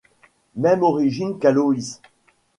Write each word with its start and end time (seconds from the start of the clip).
Même 0.55 0.81
origine 0.81 1.37
qu'Aloïs. 1.37 2.01